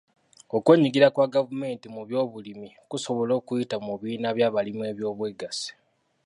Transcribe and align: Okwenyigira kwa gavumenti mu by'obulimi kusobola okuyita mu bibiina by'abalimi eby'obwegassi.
Okwenyigira 0.57 1.07
kwa 1.15 1.27
gavumenti 1.35 1.85
mu 1.95 2.01
by'obulimi 2.07 2.67
kusobola 2.89 3.31
okuyita 3.39 3.75
mu 3.85 3.93
bibiina 3.95 4.29
by'abalimi 4.37 4.83
eby'obwegassi. 4.91 5.69